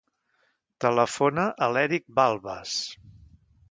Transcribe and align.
Telefona 0.85 1.45
a 1.67 1.69
l'Èric 1.77 2.09
Balbas. 2.23 2.77